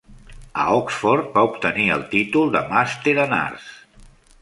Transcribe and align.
A 0.63 0.63
Oxford 0.77 1.29
va 1.35 1.45
obtenir 1.51 1.87
el 1.99 2.07
títol 2.17 2.53
de 2.59 2.65
Màster 2.75 3.17
en 3.29 3.41
Arts. 3.45 3.73